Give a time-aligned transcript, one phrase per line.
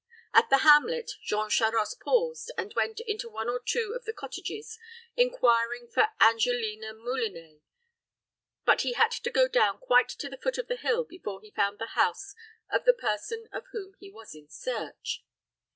[0.33, 4.79] At the hamlet, Jean Charost paused, and went into one or two of the cottages
[5.15, 7.61] inquiring for Angelina Moulinet;
[8.65, 11.51] but he had to go down quite to the foot of the hill before he
[11.51, 12.33] found the house
[12.71, 15.23] of the person of whom he was in search.